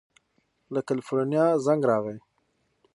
له 0.73 0.79
کلیفورنیا 0.87 1.45
زنګ 1.65 1.81
راغی. 1.89 2.17